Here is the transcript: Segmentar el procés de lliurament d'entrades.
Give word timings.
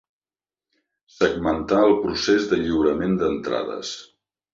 Segmentar 1.17 1.81
el 1.89 1.93
procés 2.05 2.47
de 2.53 2.59
lliurament 2.61 3.13
d'entrades. 3.21 3.93